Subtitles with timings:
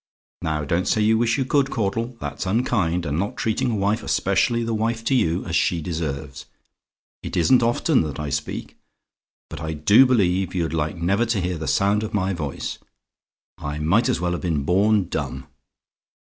[0.41, 4.01] Now don't say you wish you could, Caudle; that's unkind, and not treating a wife
[4.01, 6.47] especially the wife to you as she deserves.
[7.21, 8.77] It isn't often that I speak
[9.47, 12.79] but I DO believe you'd like never to hear the sound of my voice.
[13.59, 15.45] I might as well have been born dumb!